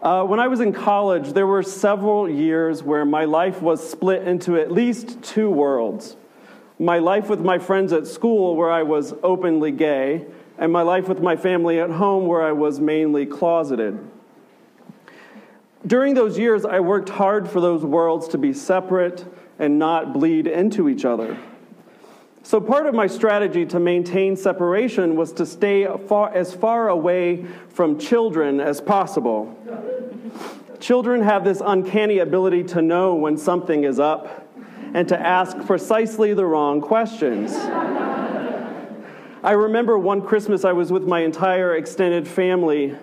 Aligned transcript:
Uh, 0.00 0.22
when 0.24 0.38
I 0.38 0.46
was 0.46 0.60
in 0.60 0.72
college, 0.72 1.32
there 1.32 1.46
were 1.46 1.62
several 1.62 2.28
years 2.28 2.84
where 2.84 3.04
my 3.04 3.24
life 3.24 3.60
was 3.60 3.88
split 3.88 4.22
into 4.28 4.56
at 4.56 4.70
least 4.70 5.22
two 5.22 5.50
worlds 5.50 6.16
my 6.80 6.98
life 6.98 7.28
with 7.28 7.40
my 7.40 7.58
friends 7.58 7.92
at 7.92 8.06
school, 8.06 8.54
where 8.54 8.70
I 8.70 8.84
was 8.84 9.12
openly 9.24 9.72
gay, 9.72 10.26
and 10.58 10.72
my 10.72 10.82
life 10.82 11.08
with 11.08 11.20
my 11.20 11.34
family 11.34 11.80
at 11.80 11.90
home, 11.90 12.26
where 12.26 12.42
I 12.42 12.52
was 12.52 12.78
mainly 12.78 13.26
closeted. 13.26 13.98
During 15.86 16.14
those 16.14 16.38
years, 16.38 16.64
I 16.64 16.80
worked 16.80 17.08
hard 17.08 17.48
for 17.48 17.60
those 17.60 17.84
worlds 17.84 18.28
to 18.28 18.38
be 18.38 18.52
separate 18.52 19.26
and 19.58 19.78
not 19.78 20.12
bleed 20.12 20.46
into 20.46 20.88
each 20.88 21.04
other. 21.04 21.36
So, 22.48 22.62
part 22.62 22.86
of 22.86 22.94
my 22.94 23.08
strategy 23.08 23.66
to 23.66 23.78
maintain 23.78 24.34
separation 24.34 25.16
was 25.16 25.34
to 25.34 25.44
stay 25.44 25.86
far, 26.06 26.34
as 26.34 26.54
far 26.54 26.88
away 26.88 27.44
from 27.68 27.98
children 27.98 28.58
as 28.58 28.80
possible. 28.80 29.54
Children 30.80 31.20
have 31.20 31.44
this 31.44 31.60
uncanny 31.62 32.20
ability 32.20 32.64
to 32.64 32.80
know 32.80 33.14
when 33.14 33.36
something 33.36 33.84
is 33.84 34.00
up 34.00 34.48
and 34.94 35.06
to 35.08 35.20
ask 35.20 35.58
precisely 35.66 36.32
the 36.32 36.46
wrong 36.46 36.80
questions. 36.80 37.52
I 37.54 39.52
remember 39.52 39.98
one 39.98 40.22
Christmas 40.22 40.64
I 40.64 40.72
was 40.72 40.90
with 40.90 41.06
my 41.06 41.20
entire 41.20 41.76
extended 41.76 42.26
family. 42.26 42.96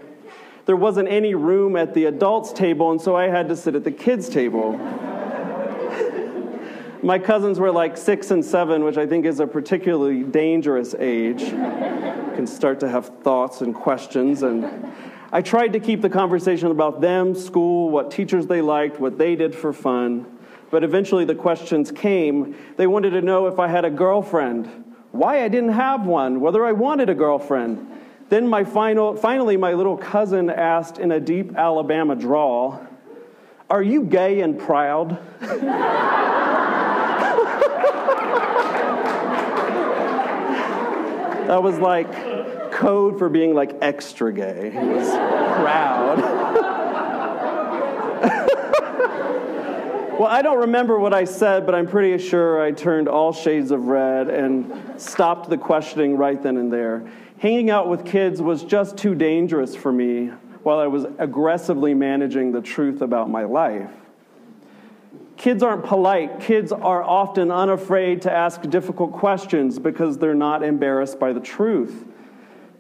There 0.65 0.75
wasn't 0.75 1.07
any 1.09 1.35
room 1.35 1.75
at 1.75 1.93
the 1.93 2.05
adults' 2.05 2.51
table, 2.51 2.89
and 2.89 2.99
so 2.99 3.15
I 3.15 3.27
had 3.27 3.47
to 3.49 3.55
sit 3.55 3.75
at 3.75 3.83
the 3.83 3.91
kids' 3.91 4.27
table. 4.27 4.79
My 7.05 7.19
cousins 7.19 7.59
were 7.59 7.71
like 7.71 7.97
six 7.97 8.31
and 8.31 8.43
seven, 8.43 8.83
which 8.83 8.97
I 8.97 9.05
think 9.05 9.27
is 9.27 9.39
a 9.39 9.45
particularly 9.45 10.23
dangerous 10.23 10.95
age. 10.97 11.43
You 11.43 12.31
can 12.35 12.47
start 12.47 12.79
to 12.79 12.89
have 12.89 13.19
thoughts 13.21 13.61
and 13.61 13.75
questions. 13.75 14.41
And 14.41 14.91
I 15.31 15.43
tried 15.43 15.73
to 15.73 15.79
keep 15.79 16.01
the 16.01 16.09
conversation 16.09 16.71
about 16.71 17.01
them, 17.01 17.35
school, 17.35 17.91
what 17.91 18.09
teachers 18.09 18.47
they 18.47 18.59
liked, 18.59 18.99
what 18.99 19.19
they 19.19 19.35
did 19.35 19.53
for 19.53 19.71
fun. 19.71 20.25
But 20.71 20.83
eventually 20.83 21.25
the 21.25 21.35
questions 21.35 21.91
came. 21.91 22.55
They 22.75 22.87
wanted 22.87 23.11
to 23.11 23.21
know 23.21 23.45
if 23.45 23.59
I 23.59 23.67
had 23.67 23.85
a 23.85 23.91
girlfriend, 23.91 24.65
why 25.11 25.43
I 25.43 25.47
didn't 25.47 25.73
have 25.73 26.07
one, 26.07 26.41
whether 26.41 26.65
I 26.65 26.71
wanted 26.71 27.11
a 27.11 27.15
girlfriend. 27.15 27.87
Then 28.29 28.47
my 28.47 28.63
final, 28.63 29.15
finally, 29.15 29.57
my 29.57 29.73
little 29.73 29.95
cousin 29.95 30.49
asked 30.49 30.97
in 30.97 31.11
a 31.11 31.19
deep 31.19 31.55
Alabama 31.55 32.15
drawl, 32.15 32.83
Are 33.69 33.83
you 33.83 34.05
gay 34.05 34.41
and 34.41 34.59
proud? 34.59 35.19
That 41.47 41.61
was 41.61 41.77
like 41.77 42.71
code 42.71 43.19
for 43.19 43.29
being 43.29 43.53
like 43.53 43.75
extra 43.81 44.33
gay. 44.33 44.71
He 44.71 44.77
was 44.77 45.09
proud. 45.09 46.17
well, 50.19 50.27
I 50.27 50.41
don't 50.41 50.59
remember 50.59 50.99
what 50.99 51.13
I 51.13 51.25
said, 51.25 51.65
but 51.65 51.75
I'm 51.75 51.87
pretty 51.87 52.23
sure 52.23 52.61
I 52.61 52.71
turned 52.71 53.07
all 53.07 53.31
shades 53.31 53.71
of 53.71 53.87
red 53.87 54.29
and 54.29 54.99
stopped 54.99 55.49
the 55.49 55.57
questioning 55.57 56.17
right 56.17 56.41
then 56.41 56.57
and 56.57 56.73
there. 56.73 57.09
Hanging 57.37 57.69
out 57.69 57.89
with 57.89 58.05
kids 58.05 58.41
was 58.41 58.63
just 58.63 58.97
too 58.97 59.13
dangerous 59.13 59.75
for 59.75 59.91
me 59.91 60.31
while 60.63 60.79
I 60.79 60.87
was 60.87 61.05
aggressively 61.19 61.93
managing 61.93 62.51
the 62.51 62.61
truth 62.61 63.01
about 63.01 63.29
my 63.29 63.43
life. 63.43 63.91
Kids 65.37 65.61
aren't 65.61 65.83
polite. 65.83 66.39
Kids 66.39 66.71
are 66.71 67.03
often 67.03 67.51
unafraid 67.51 68.21
to 68.21 68.31
ask 68.31 68.61
difficult 68.69 69.11
questions 69.11 69.79
because 69.79 70.17
they're 70.17 70.33
not 70.33 70.63
embarrassed 70.63 71.19
by 71.19 71.33
the 71.33 71.39
truth. 71.39 72.05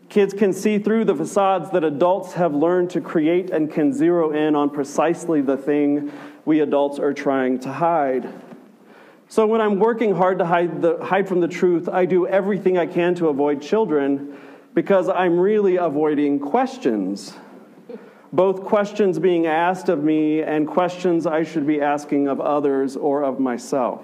Kids 0.07 0.33
can 0.33 0.53
see 0.53 0.79
through 0.79 1.05
the 1.05 1.15
facades 1.15 1.69
that 1.71 1.83
adults 1.83 2.33
have 2.33 2.53
learned 2.53 2.89
to 2.91 3.01
create 3.01 3.49
and 3.49 3.71
can 3.71 3.91
zero 3.91 4.31
in 4.31 4.55
on 4.55 4.69
precisely 4.69 5.41
the 5.41 5.57
thing 5.57 6.11
we 6.45 6.59
adults 6.61 6.99
are 6.99 7.13
trying 7.13 7.59
to 7.59 7.71
hide. 7.71 8.31
So 9.27 9.47
when 9.47 9.59
I'm 9.59 9.79
working 9.79 10.15
hard 10.15 10.37
to 10.39 10.45
hide, 10.45 10.81
the, 10.81 11.03
hide 11.03 11.27
from 11.27 11.41
the 11.41 11.47
truth, 11.47 11.89
I 11.89 12.05
do 12.05 12.27
everything 12.27 12.77
I 12.77 12.85
can 12.85 13.15
to 13.15 13.29
avoid 13.29 13.61
children 13.61 14.37
because 14.75 15.09
I'm 15.09 15.39
really 15.39 15.77
avoiding 15.77 16.39
questions 16.39 17.33
both 18.35 18.63
questions 18.63 19.17
being 19.17 19.47
asked 19.47 19.87
of 19.87 20.03
me 20.03 20.41
and 20.41 20.67
questions 20.67 21.25
I 21.25 21.43
should 21.43 21.65
be 21.65 21.81
asking 21.81 22.27
of 22.27 22.41
others 22.41 22.97
or 22.97 23.23
of 23.23 23.39
myself. 23.39 24.03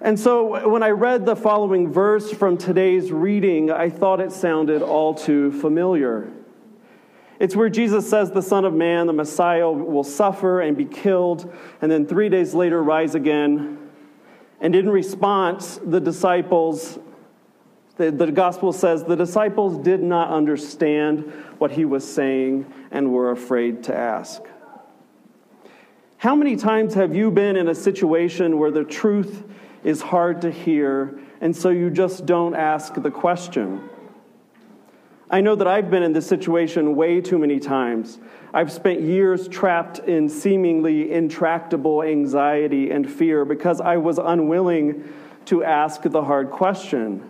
And 0.00 0.18
so 0.18 0.68
when 0.68 0.82
I 0.82 0.90
read 0.90 1.24
the 1.24 1.36
following 1.36 1.92
verse 1.92 2.32
from 2.32 2.58
today's 2.58 3.12
reading, 3.12 3.70
I 3.70 3.88
thought 3.88 4.20
it 4.20 4.32
sounded 4.32 4.82
all 4.82 5.14
too 5.14 5.52
familiar. 5.52 6.28
It's 7.38 7.54
where 7.54 7.68
Jesus 7.68 8.08
says 8.10 8.32
the 8.32 8.42
Son 8.42 8.64
of 8.64 8.74
Man, 8.74 9.06
the 9.06 9.12
Messiah, 9.12 9.70
will 9.70 10.04
suffer 10.04 10.60
and 10.60 10.76
be 10.76 10.84
killed, 10.84 11.52
and 11.80 11.90
then 11.90 12.06
three 12.06 12.28
days 12.28 12.52
later 12.52 12.82
rise 12.82 13.14
again. 13.14 13.78
And 14.60 14.74
in 14.74 14.88
response, 14.88 15.78
the 15.84 16.00
disciples 16.00 16.98
the, 17.96 18.10
the, 18.10 18.32
gospel 18.32 18.72
says 18.72 19.04
the 19.04 19.16
disciples 19.16 19.78
did 19.84 20.02
not 20.02 20.30
understand 20.30 21.30
what 21.58 21.72
he 21.72 21.84
was 21.84 22.10
saying 22.10 22.72
and 22.90 23.12
were 23.12 23.30
afraid 23.30 23.82
to 23.84 23.96
ask. 23.96 24.42
How 26.16 26.34
many 26.34 26.56
times 26.56 26.94
have 26.94 27.14
you 27.14 27.30
been 27.30 27.56
in 27.56 27.68
a 27.68 27.74
situation 27.74 28.58
where 28.58 28.70
the 28.70 28.84
truth 28.84 29.44
is 29.84 30.00
hard 30.00 30.40
to 30.42 30.50
hear, 30.50 31.18
and 31.40 31.54
so 31.54 31.68
you 31.68 31.90
just 31.90 32.24
don't 32.26 32.54
ask 32.54 32.94
the 32.94 33.10
question? 33.10 33.88
I 35.28 35.40
know 35.40 35.54
that 35.56 35.66
I've 35.66 35.90
been 35.90 36.02
in 36.02 36.12
this 36.12 36.26
situation 36.26 36.94
way 36.94 37.20
too 37.20 37.38
many 37.38 37.58
times. 37.58 38.18
I've 38.54 38.70
spent 38.70 39.00
years 39.00 39.48
trapped 39.48 39.98
in 40.00 40.28
seemingly 40.28 41.10
intractable 41.10 42.02
anxiety 42.02 42.90
and 42.90 43.10
fear 43.10 43.44
because 43.44 43.80
I 43.80 43.96
was 43.96 44.18
unwilling 44.18 45.12
to 45.46 45.64
ask 45.64 46.02
the 46.02 46.22
hard 46.22 46.50
question. 46.50 47.28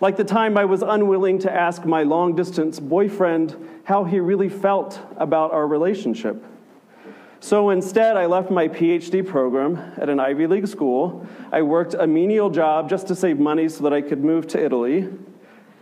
Like 0.00 0.16
the 0.16 0.24
time 0.24 0.56
I 0.56 0.64
was 0.64 0.82
unwilling 0.82 1.38
to 1.40 1.52
ask 1.52 1.84
my 1.84 2.04
long 2.04 2.34
distance 2.34 2.80
boyfriend 2.80 3.82
how 3.84 4.04
he 4.04 4.18
really 4.18 4.48
felt 4.48 4.98
about 5.18 5.52
our 5.52 5.66
relationship. 5.66 6.42
So 7.40 7.70
instead, 7.70 8.16
I 8.16 8.26
left 8.26 8.50
my 8.50 8.68
PhD 8.68 9.26
program 9.26 9.76
at 9.98 10.08
an 10.08 10.20
Ivy 10.20 10.46
League 10.46 10.66
school. 10.66 11.26
I 11.52 11.62
worked 11.62 11.94
a 11.94 12.06
menial 12.06 12.50
job 12.50 12.88
just 12.88 13.08
to 13.08 13.14
save 13.14 13.38
money 13.38 13.68
so 13.68 13.82
that 13.84 13.92
I 13.92 14.00
could 14.02 14.22
move 14.22 14.46
to 14.48 14.62
Italy, 14.62 15.08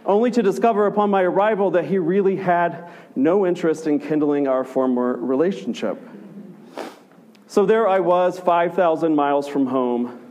only 0.07 0.31
to 0.33 0.43
discover 0.43 0.87
upon 0.87 1.11
my 1.11 1.23
arrival 1.23 1.73
that 1.73 1.85
he 1.85 1.99
really 1.99 2.37
had 2.37 2.89
no 3.17 3.47
interest 3.47 3.87
in 3.87 3.99
kindling 3.99 4.47
our 4.47 4.65
former 4.65 5.17
relationship. 5.17 6.01
So 7.49 7.67
there 7.67 7.89
I 7.89 8.01
was, 8.01 8.39
5,000 8.39 9.15
miles 9.15 9.49
from 9.49 9.67
home, 9.67 10.28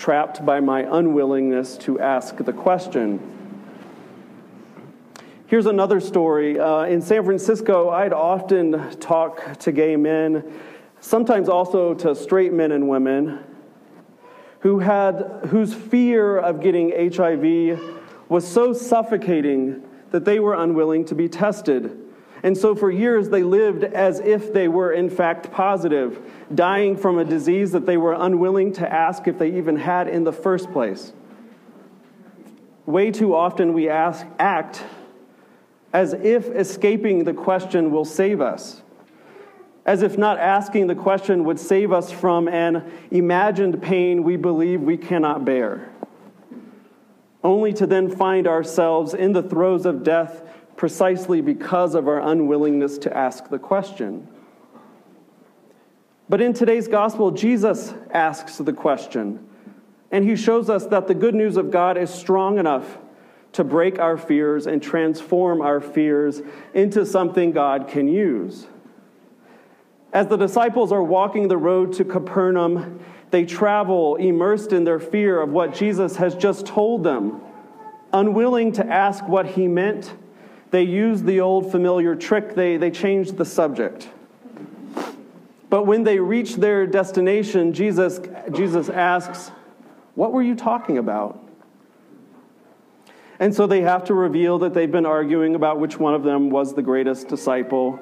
trapped 0.00 0.46
by 0.46 0.60
my 0.60 0.80
unwillingness 0.80 1.76
to 1.76 2.00
ask 2.00 2.34
the 2.38 2.54
question. 2.54 3.20
Here's 5.46 5.66
another 5.66 6.00
story. 6.00 6.58
Uh, 6.58 6.84
in 6.84 7.02
San 7.02 7.22
Francisco, 7.22 7.90
I'd 7.90 8.14
often 8.14 8.98
talk 8.98 9.58
to 9.58 9.72
gay 9.72 9.96
men, 9.96 10.58
sometimes 11.00 11.50
also 11.50 11.92
to 11.92 12.14
straight 12.14 12.50
men 12.50 12.72
and 12.72 12.88
women, 12.88 13.40
who 14.60 14.78
had, 14.78 15.40
whose 15.48 15.74
fear 15.74 16.38
of 16.38 16.62
getting 16.62 17.12
HIV 17.12 17.78
was 18.30 18.48
so 18.48 18.72
suffocating 18.72 19.82
that 20.12 20.24
they 20.24 20.40
were 20.40 20.54
unwilling 20.54 21.04
to 21.04 21.14
be 21.14 21.28
tested. 21.28 22.09
And 22.42 22.56
so 22.56 22.74
for 22.74 22.90
years, 22.90 23.28
they 23.28 23.42
lived 23.42 23.84
as 23.84 24.20
if 24.20 24.52
they 24.52 24.66
were, 24.66 24.92
in 24.92 25.10
fact, 25.10 25.50
positive, 25.52 26.18
dying 26.54 26.96
from 26.96 27.18
a 27.18 27.24
disease 27.24 27.72
that 27.72 27.84
they 27.84 27.98
were 27.98 28.14
unwilling 28.14 28.72
to 28.74 28.90
ask 28.90 29.28
if 29.28 29.38
they 29.38 29.56
even 29.58 29.76
had 29.76 30.08
in 30.08 30.24
the 30.24 30.32
first 30.32 30.72
place. 30.72 31.12
Way 32.86 33.10
too 33.10 33.34
often, 33.34 33.74
we 33.74 33.88
ask, 33.88 34.26
act 34.38 34.82
as 35.92 36.14
if 36.14 36.48
escaping 36.48 37.24
the 37.24 37.34
question 37.34 37.90
will 37.90 38.04
save 38.04 38.40
us, 38.40 38.80
as 39.84 40.02
if 40.02 40.16
not 40.16 40.38
asking 40.38 40.86
the 40.86 40.94
question 40.94 41.44
would 41.44 41.60
save 41.60 41.92
us 41.92 42.10
from 42.10 42.48
an 42.48 42.90
imagined 43.10 43.82
pain 43.82 44.22
we 44.22 44.36
believe 44.36 44.80
we 44.80 44.96
cannot 44.96 45.44
bear, 45.44 45.90
only 47.44 47.72
to 47.72 47.86
then 47.86 48.08
find 48.08 48.46
ourselves 48.46 49.12
in 49.12 49.32
the 49.32 49.42
throes 49.42 49.84
of 49.84 50.02
death 50.02 50.42
precisely 50.80 51.42
because 51.42 51.94
of 51.94 52.08
our 52.08 52.20
unwillingness 52.20 52.96
to 52.96 53.14
ask 53.14 53.50
the 53.50 53.58
question. 53.58 54.26
But 56.26 56.40
in 56.40 56.54
today's 56.54 56.88
gospel, 56.88 57.32
Jesus 57.32 57.92
asks 58.14 58.56
the 58.56 58.72
question, 58.72 59.46
and 60.10 60.24
he 60.24 60.36
shows 60.36 60.70
us 60.70 60.86
that 60.86 61.06
the 61.06 61.12
good 61.12 61.34
news 61.34 61.58
of 61.58 61.70
God 61.70 61.98
is 61.98 62.08
strong 62.08 62.56
enough 62.56 62.96
to 63.52 63.62
break 63.62 63.98
our 63.98 64.16
fears 64.16 64.66
and 64.66 64.82
transform 64.82 65.60
our 65.60 65.82
fears 65.82 66.40
into 66.72 67.04
something 67.04 67.52
God 67.52 67.86
can 67.86 68.08
use. 68.08 68.66
As 70.14 70.28
the 70.28 70.38
disciples 70.38 70.92
are 70.92 71.02
walking 71.02 71.48
the 71.48 71.58
road 71.58 71.92
to 71.92 72.06
Capernaum, 72.06 73.00
they 73.30 73.44
travel 73.44 74.16
immersed 74.16 74.72
in 74.72 74.84
their 74.84 74.98
fear 74.98 75.42
of 75.42 75.50
what 75.50 75.74
Jesus 75.74 76.16
has 76.16 76.34
just 76.34 76.64
told 76.64 77.04
them. 77.04 77.42
Unwilling 78.14 78.72
to 78.72 78.86
ask 78.86 79.28
what 79.28 79.44
he 79.44 79.68
meant, 79.68 80.14
they 80.70 80.82
use 80.82 81.22
the 81.22 81.40
old 81.40 81.70
familiar 81.70 82.14
trick, 82.14 82.54
they, 82.54 82.76
they 82.76 82.90
change 82.90 83.32
the 83.32 83.44
subject. 83.44 84.08
But 85.68 85.86
when 85.86 86.02
they 86.02 86.18
reach 86.18 86.56
their 86.56 86.86
destination, 86.86 87.72
Jesus, 87.72 88.20
Jesus 88.52 88.88
asks, 88.88 89.50
What 90.14 90.32
were 90.32 90.42
you 90.42 90.54
talking 90.54 90.98
about? 90.98 91.38
And 93.38 93.54
so 93.54 93.66
they 93.66 93.80
have 93.80 94.04
to 94.04 94.14
reveal 94.14 94.58
that 94.58 94.74
they've 94.74 94.90
been 94.90 95.06
arguing 95.06 95.54
about 95.54 95.80
which 95.80 95.98
one 95.98 96.14
of 96.14 96.22
them 96.22 96.50
was 96.50 96.74
the 96.74 96.82
greatest 96.82 97.28
disciple. 97.28 97.98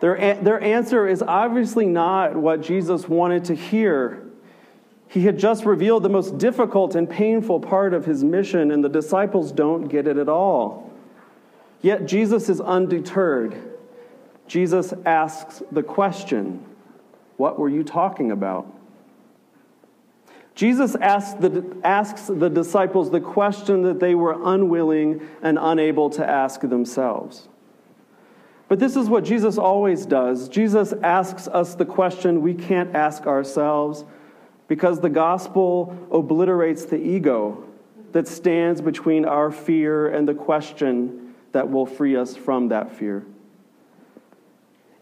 Their, 0.00 0.34
their 0.42 0.60
answer 0.60 1.06
is 1.06 1.22
obviously 1.22 1.86
not 1.86 2.34
what 2.34 2.62
Jesus 2.62 3.08
wanted 3.08 3.44
to 3.46 3.54
hear. 3.54 4.24
He 5.08 5.22
had 5.22 5.38
just 5.38 5.64
revealed 5.64 6.02
the 6.02 6.08
most 6.08 6.36
difficult 6.36 6.94
and 6.94 7.08
painful 7.08 7.60
part 7.60 7.94
of 7.94 8.04
his 8.04 8.24
mission, 8.24 8.72
and 8.72 8.82
the 8.82 8.88
disciples 8.88 9.52
don't 9.52 9.86
get 9.86 10.06
it 10.06 10.16
at 10.16 10.28
all. 10.28 10.92
Yet 11.82 12.06
Jesus 12.06 12.48
is 12.48 12.60
undeterred. 12.60 13.56
Jesus 14.46 14.92
asks 15.04 15.62
the 15.70 15.82
question 15.82 16.64
What 17.36 17.58
were 17.58 17.68
you 17.68 17.84
talking 17.84 18.30
about? 18.30 18.72
Jesus 20.54 20.94
asks 20.96 21.34
the, 21.38 21.76
asks 21.84 22.28
the 22.28 22.48
disciples 22.48 23.10
the 23.10 23.20
question 23.20 23.82
that 23.82 24.00
they 24.00 24.14
were 24.14 24.40
unwilling 24.42 25.20
and 25.42 25.58
unable 25.60 26.08
to 26.10 26.26
ask 26.26 26.62
themselves. 26.62 27.48
But 28.68 28.78
this 28.78 28.96
is 28.96 29.08
what 29.08 29.22
Jesus 29.22 29.58
always 29.58 30.06
does. 30.06 30.48
Jesus 30.48 30.94
asks 31.02 31.46
us 31.46 31.74
the 31.74 31.84
question 31.84 32.40
we 32.40 32.54
can't 32.54 32.96
ask 32.96 33.26
ourselves 33.26 34.04
because 34.66 34.98
the 35.00 35.10
gospel 35.10 35.94
obliterates 36.10 36.86
the 36.86 36.96
ego 36.96 37.62
that 38.12 38.26
stands 38.26 38.80
between 38.80 39.26
our 39.26 39.52
fear 39.52 40.08
and 40.08 40.26
the 40.26 40.34
question 40.34 41.25
that 41.56 41.70
will 41.70 41.86
free 41.86 42.16
us 42.16 42.36
from 42.36 42.68
that 42.68 42.92
fear. 42.92 43.24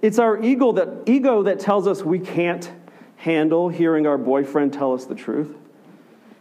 It's 0.01 0.21
our 0.21 0.41
ego 0.41 0.71
that, 0.71 1.03
ego 1.07 1.43
that 1.43 1.59
tells 1.59 1.89
us 1.89 2.05
we 2.05 2.21
can't 2.21 2.71
handle 3.17 3.69
hearing 3.69 4.07
our 4.07 4.17
boyfriend 4.17 4.73
tell 4.73 4.93
us 4.93 5.05
the 5.05 5.17
truth. 5.17 5.53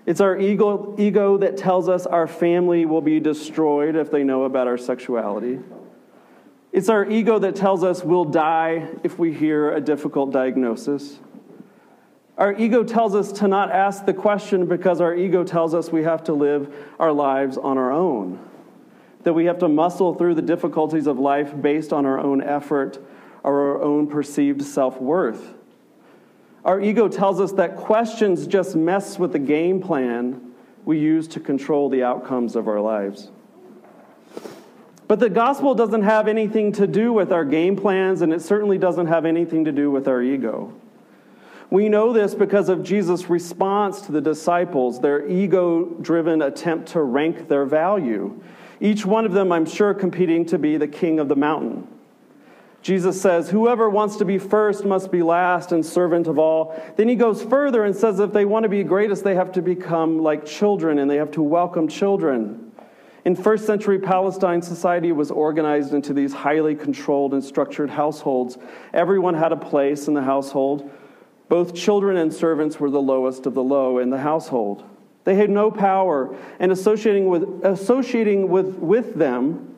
It's 0.05 0.21
our 0.21 0.37
ego, 0.37 0.95
ego 0.99 1.37
that 1.37 1.57
tells 1.57 1.89
us 1.89 2.05
our 2.05 2.27
family 2.27 2.85
will 2.85 3.01
be 3.01 3.19
destroyed 3.19 3.95
if 3.95 4.11
they 4.11 4.23
know 4.23 4.43
about 4.43 4.67
our 4.67 4.77
sexuality. 4.77 5.59
It's 6.71 6.89
our 6.89 7.09
ego 7.09 7.39
that 7.39 7.55
tells 7.55 7.83
us 7.83 8.03
we'll 8.03 8.25
die 8.25 8.87
if 9.01 9.17
we 9.17 9.33
hear 9.33 9.73
a 9.73 9.81
difficult 9.81 10.31
diagnosis. 10.31 11.17
Our 12.37 12.53
ego 12.53 12.83
tells 12.83 13.15
us 13.15 13.31
to 13.39 13.47
not 13.47 13.71
ask 13.71 14.05
the 14.05 14.13
question 14.13 14.67
because 14.67 15.01
our 15.01 15.15
ego 15.15 15.43
tells 15.43 15.73
us 15.73 15.91
we 15.91 16.03
have 16.03 16.23
to 16.25 16.33
live 16.33 16.71
our 16.99 17.11
lives 17.11 17.57
on 17.57 17.79
our 17.79 17.91
own, 17.91 18.39
that 19.23 19.33
we 19.33 19.45
have 19.45 19.59
to 19.59 19.67
muscle 19.67 20.13
through 20.13 20.35
the 20.35 20.41
difficulties 20.41 21.07
of 21.07 21.19
life 21.19 21.53
based 21.61 21.93
on 21.93 22.05
our 22.05 22.19
own 22.19 22.41
effort 22.41 22.99
or 23.43 23.71
our 23.71 23.81
own 23.81 24.07
perceived 24.07 24.61
self 24.61 24.99
worth. 25.01 25.53
Our 26.65 26.79
ego 26.79 27.07
tells 27.09 27.41
us 27.41 27.51
that 27.53 27.75
questions 27.75 28.47
just 28.47 28.75
mess 28.75 29.19
with 29.19 29.33
the 29.33 29.39
game 29.39 29.81
plan 29.81 30.53
we 30.85 30.99
use 30.99 31.27
to 31.29 31.39
control 31.39 31.89
the 31.89 32.03
outcomes 32.03 32.55
of 32.55 32.67
our 32.67 32.79
lives. 32.79 33.31
But 35.07 35.19
the 35.19 35.29
gospel 35.29 35.75
doesn't 35.75 36.03
have 36.03 36.27
anything 36.27 36.71
to 36.73 36.87
do 36.87 37.11
with 37.11 37.31
our 37.31 37.43
game 37.43 37.75
plans, 37.75 38.21
and 38.21 38.33
it 38.33 38.41
certainly 38.41 38.77
doesn't 38.77 39.07
have 39.07 39.25
anything 39.25 39.65
to 39.65 39.71
do 39.71 39.91
with 39.91 40.07
our 40.07 40.21
ego. 40.21 40.73
We 41.69 41.89
know 41.89 42.13
this 42.13 42.35
because 42.35 42.69
of 42.69 42.83
Jesus' 42.83 43.29
response 43.29 44.01
to 44.01 44.11
the 44.11 44.21
disciples, 44.21 45.01
their 45.01 45.27
ego 45.27 45.85
driven 46.01 46.41
attempt 46.41 46.89
to 46.89 47.01
rank 47.01 47.47
their 47.47 47.65
value. 47.65 48.41
Each 48.83 49.05
one 49.05 49.25
of 49.25 49.31
them, 49.31 49.53
I'm 49.53 49.65
sure, 49.65 49.93
competing 49.93 50.45
to 50.47 50.59
be 50.59 50.75
the 50.75 50.89
king 50.89 51.17
of 51.17 51.29
the 51.29 51.37
mountain. 51.37 51.87
Jesus 52.81 53.19
says, 53.19 53.49
Whoever 53.49 53.89
wants 53.89 54.17
to 54.17 54.25
be 54.25 54.37
first 54.37 54.83
must 54.83 55.09
be 55.09 55.23
last 55.23 55.71
and 55.71 55.85
servant 55.85 56.27
of 56.27 56.37
all. 56.37 56.77
Then 56.97 57.07
he 57.07 57.15
goes 57.15 57.41
further 57.41 57.85
and 57.85 57.95
says, 57.95 58.19
If 58.19 58.33
they 58.33 58.43
want 58.43 58.63
to 58.63 58.69
be 58.69 58.83
greatest, 58.83 59.23
they 59.23 59.35
have 59.35 59.53
to 59.53 59.61
become 59.61 60.19
like 60.19 60.45
children 60.45 60.99
and 60.99 61.09
they 61.09 61.15
have 61.15 61.31
to 61.31 61.41
welcome 61.41 61.87
children. 61.87 62.73
In 63.23 63.37
first 63.37 63.65
century 63.65 63.99
Palestine, 63.99 64.61
society 64.61 65.13
was 65.13 65.31
organized 65.31 65.93
into 65.93 66.13
these 66.13 66.33
highly 66.33 66.75
controlled 66.75 67.33
and 67.33 67.41
structured 67.41 67.89
households. 67.89 68.57
Everyone 68.93 69.33
had 69.33 69.53
a 69.53 69.57
place 69.57 70.09
in 70.09 70.13
the 70.13 70.23
household. 70.23 70.91
Both 71.47 71.73
children 71.73 72.17
and 72.17 72.33
servants 72.33 72.81
were 72.81 72.89
the 72.89 73.01
lowest 73.01 73.45
of 73.45 73.53
the 73.53 73.63
low 73.63 73.99
in 73.99 74.09
the 74.09 74.17
household. 74.17 74.83
They 75.23 75.35
had 75.35 75.49
no 75.49 75.71
power, 75.71 76.35
and 76.59 76.71
associating 76.71 77.27
with, 77.27 77.63
associating 77.63 78.49
with, 78.49 78.75
with 78.75 79.15
them 79.15 79.75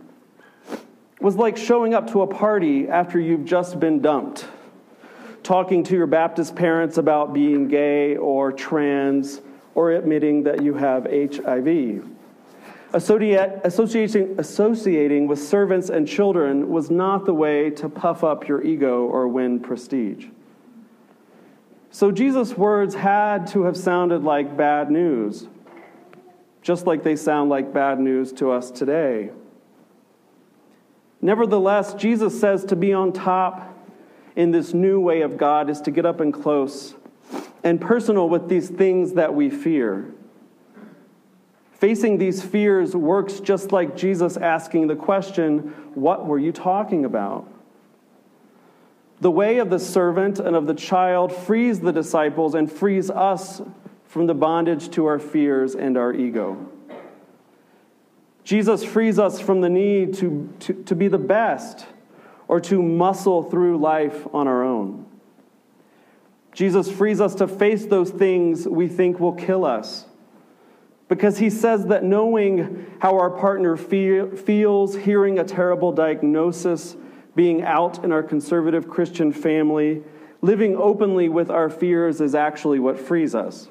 was 1.22 1.36
like 1.36 1.56
showing 1.58 1.94
up 1.94 2.12
to 2.12 2.22
a 2.22 2.28
party 2.28 2.88
after 2.88 3.20
you've 3.20 3.46
just 3.46 3.80
been 3.80 4.02
dumped, 4.02 4.46
talking 5.44 5.84
to 5.84 5.96
your 5.96 6.08
Baptist 6.08 6.56
parents 6.56 6.98
about 6.98 7.34
being 7.34 7.68
gay 7.68 8.18
or 8.18 8.52
trans, 8.52 9.42
or 9.76 9.92
admitting 9.92 10.44
that 10.44 10.64
you 10.64 10.74
have 10.74 11.06
HIV. 11.06 12.06
Associating, 12.94 14.40
associating 14.40 15.28
with 15.28 15.40
servants 15.40 15.90
and 15.90 16.08
children 16.08 16.70
was 16.70 16.90
not 16.90 17.26
the 17.26 17.34
way 17.34 17.70
to 17.72 17.90
puff 17.90 18.24
up 18.24 18.48
your 18.48 18.64
ego 18.64 19.04
or 19.04 19.28
win 19.28 19.60
prestige. 19.60 20.28
So 21.96 22.12
Jesus' 22.12 22.58
words 22.58 22.94
had 22.94 23.48
to 23.48 23.64
have 23.64 23.78
sounded 23.78 24.22
like 24.22 24.58
bad 24.58 24.92
news, 24.92 25.48
just 26.62 26.86
like 26.86 27.04
they 27.04 27.16
sound 27.16 27.50
like 27.50 27.72
bad 27.72 28.02
news 28.02 28.34
to 28.34 28.52
us 28.52 28.70
today. 28.70 29.30
Nevertheless, 31.22 31.94
Jesus 31.94 32.38
says 32.38 32.66
to 32.66 32.76
be 32.76 32.92
on 32.92 33.14
top 33.14 33.74
in 34.36 34.52
this 34.52 34.74
new 34.74 35.00
way 35.00 35.22
of 35.22 35.38
God 35.38 35.70
is 35.70 35.80
to 35.84 35.90
get 35.92 36.06
up 36.06 36.20
and 36.20 36.34
close 36.34 36.96
and 37.64 37.80
personal 37.80 38.28
with 38.28 38.50
these 38.50 38.68
things 38.68 39.14
that 39.14 39.34
we 39.34 39.50
fear. 39.50 40.14
Facing 41.72 42.18
these 42.18 42.44
fears 42.44 42.94
works 42.94 43.40
just 43.40 43.72
like 43.72 43.96
Jesus 43.96 44.36
asking 44.36 44.88
the 44.88 44.98
question, 44.98 45.74
What 45.94 46.26
were 46.26 46.40
you 46.40 46.52
talking 46.52 47.06
about? 47.06 47.50
The 49.22 49.32
way 49.32 49.60
of 49.60 49.70
the 49.70 49.80
servant 49.80 50.40
and 50.40 50.56
of 50.56 50.68
the 50.68 50.74
child 50.74 51.34
frees 51.34 51.80
the 51.80 51.94
disciples 51.94 52.54
and 52.54 52.72
frees 52.72 53.10
us 53.10 53.62
from 54.06 54.28
the 54.28 54.34
bondage 54.34 54.90
to 54.92 55.06
our 55.06 55.20
fears 55.20 55.76
and 55.76 55.98
our 55.98 56.14
ego. 56.14 56.70
Jesus 58.44 58.84
frees 58.84 59.18
us 59.18 59.40
from 59.40 59.62
the 59.62 59.70
need 59.70 60.14
to, 60.16 60.54
to, 60.60 60.74
to 60.84 60.96
be 60.96 61.08
the 61.08 61.18
best 61.18 61.86
or 62.48 62.60
to 62.62 62.82
muscle 62.82 63.44
through 63.44 63.78
life 63.78 64.28
on 64.34 64.48
our 64.48 64.64
own. 64.64 65.06
Jesus 66.54 66.90
frees 66.90 67.20
us 67.20 67.36
to 67.36 67.48
face 67.48 67.86
those 67.86 68.12
things 68.12 68.68
we 68.68 68.88
think 68.88 69.20
will 69.20 69.34
kill 69.34 69.66
us 69.66 70.06
because 71.08 71.38
he 71.38 71.50
says 71.50 71.86
that 71.88 72.04
knowing 72.04 72.86
how 73.00 73.18
our 73.18 73.30
partner 73.30 73.76
feels, 73.76 74.96
hearing 74.96 75.40
a 75.40 75.44
terrible 75.44 75.92
diagnosis, 75.92 76.96
being 77.36 77.64
out 77.64 78.04
in 78.04 78.12
our 78.12 78.24
conservative 78.24 78.90
Christian 78.90 79.32
family, 79.32 80.02
living 80.42 80.76
openly 80.76 81.30
with 81.30 81.50
our 81.50 81.70
fears 81.70 82.22
is 82.22 82.34
actually 82.34 82.80
what 82.80 83.00
frees 83.00 83.36
us. 83.36 83.68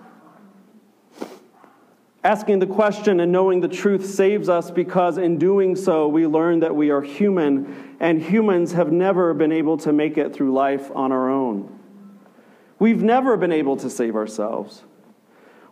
Asking 2.23 2.59
the 2.59 2.66
question 2.66 3.21
and 3.21 3.30
knowing 3.30 3.61
the 3.61 3.68
truth 3.68 4.06
saves 4.06 4.49
us 4.49 4.71
because 4.71 5.18
in 5.18 5.38
doing 5.38 5.76
so, 5.76 6.09
we 6.09 6.26
learn 6.26 6.61
that 6.61 6.75
we 6.75 6.90
are 6.90 7.02
human, 7.02 7.97
and 8.00 8.23
humans 8.23 8.73
have 8.73 8.90
never 8.90 9.35
been 9.35 9.52
able 9.52 9.76
to 9.78 9.92
make 9.92 10.16
it 10.16 10.35
through 10.35 10.52
life 10.52 10.90
on 10.94 11.12
our 11.12 11.28
own. 11.28 11.78
We've 12.78 13.02
never 13.02 13.37
been 13.37 13.52
able 13.52 13.76
to 13.76 13.90
save 13.90 14.16
ourselves. 14.16 14.85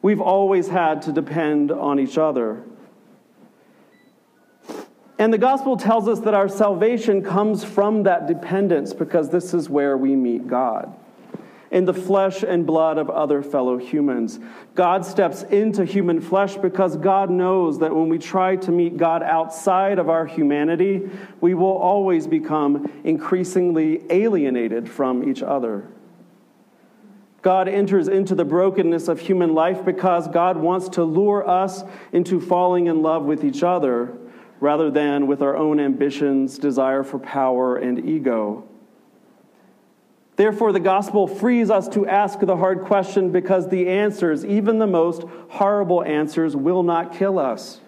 We've 0.03 0.21
always 0.21 0.69
had 0.69 1.03
to 1.03 1.13
depend 1.13 1.73
on 1.73 1.99
each 1.99 2.19
other. 2.19 2.63
And 5.23 5.33
the 5.33 5.39
gospel 5.39 5.77
tells 5.77 6.09
us 6.09 6.19
that 6.23 6.35
our 6.35 6.49
salvation 6.49 7.23
comes 7.23 7.63
from 7.63 8.03
that 8.03 8.27
dependence 8.27 8.93
because 8.93 9.31
this 9.31 9.55
is 9.55 9.71
where 9.71 9.97
we 9.97 10.17
meet 10.17 10.49
God. 10.49 10.93
in 11.71 11.85
the 11.85 11.95
flesh 11.95 12.43
and 12.43 12.67
blood 12.67 12.99
of 12.99 13.09
other 13.09 13.41
fellow 13.41 13.79
humans. 13.79 14.41
God 14.75 15.07
steps 15.07 15.45
into 15.45 15.85
human 15.85 16.21
flesh 16.21 16.57
because 16.57 16.97
God 16.97 17.31
knows 17.31 17.79
that 17.79 17.95
when 17.95 18.09
we 18.09 18.19
try 18.19 18.57
to 18.57 18.73
meet 18.73 18.97
God 18.97 19.23
outside 19.23 20.01
of 20.01 20.11
our 20.11 20.27
humanity, 20.27 21.09
we 21.41 21.55
will 21.55 21.79
always 21.79 22.27
become 22.27 22.93
increasingly 23.05 24.03
alienated 24.11 24.91
from 24.91 25.31
each 25.31 25.43
other. 25.43 25.87
God 27.43 27.69
enters 27.69 28.09
into 28.09 28.35
the 28.35 28.45
brokenness 28.45 29.07
of 29.07 29.21
human 29.21 29.55
life 29.55 29.85
because 29.85 30.27
God 30.27 30.57
wants 30.57 30.89
to 30.91 31.05
lure 31.05 31.49
us 31.49 31.85
into 32.13 32.41
falling 32.41 32.89
in 32.89 33.03
love 33.03 33.25
with 33.25 33.45
each 33.45 33.63
other 33.63 34.19
rather 34.63 34.93
than 34.93 35.27
with 35.27 35.43
our 35.43 35.57
own 35.57 35.81
ambitions, 35.81 36.57
desire 36.57 37.03
for 37.03 37.19
power, 37.19 37.75
and 37.77 38.09
ego. 38.09 38.63
Therefore, 40.37 40.71
the 40.71 40.79
gospel 40.79 41.27
frees 41.27 41.69
us 41.69 41.89
to 41.89 42.07
ask 42.07 42.39
the 42.39 42.57
hard 42.57 42.83
question 42.83 43.33
because 43.33 43.69
the 43.69 43.89
answers, 43.89 44.45
even 44.45 44.79
the 44.79 44.87
most 44.87 45.25
horrible 45.49 46.05
answers, 46.05 46.55
will 46.55 46.85
not 46.85 47.13
kill 47.13 47.41
us. 47.41 47.81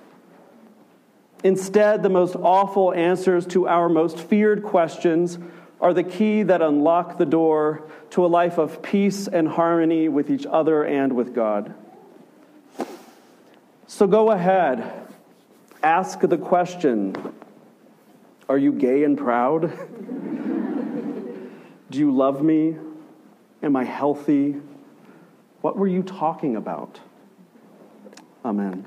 Instead, 1.45 2.03
the 2.03 2.11
most 2.11 2.35
awful 2.35 2.93
answers 2.93 3.47
to 3.47 3.69
our 3.69 3.89
most 3.89 4.19
feared 4.19 4.65
questions 4.65 5.39
are 5.81 5.95
the 5.95 6.03
key 6.03 6.43
that 6.43 6.61
unlock 6.61 7.19
the 7.19 7.27
door 7.27 7.89
to 8.11 8.25
a 8.25 8.27
life 8.27 8.59
of 8.59 8.83
peace 8.83 9.29
and 9.29 9.47
harmony 9.47 10.09
with 10.09 10.29
each 10.29 10.45
other 10.45 10.83
and 10.83 11.13
with 11.13 11.33
God. 11.33 11.73
So 13.87 14.09
go 14.09 14.33
ahead, 14.33 15.05
ask 15.85 16.19
the 16.21 16.39
question 16.39 17.15
Are 18.49 18.59
you 18.59 18.73
gay 18.73 19.05
and 19.05 19.17
proud? 19.17 19.71
Do 21.91 21.99
you 21.99 22.11
love 22.11 22.43
me? 22.43 22.77
Am 23.63 23.77
I 23.77 23.85
healthy? 23.85 24.57
What 25.61 25.77
were 25.77 25.87
you 25.87 26.03
talking 26.03 26.57
about? 26.57 27.01
Amen. 28.45 28.85